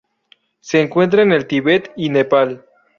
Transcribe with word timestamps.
Se 0.61 0.81
encuentra 0.81 1.21
en 1.21 1.31
el 1.31 1.45
Tibet 1.45 1.91
y 1.95 2.09
Nepal. 2.09 2.65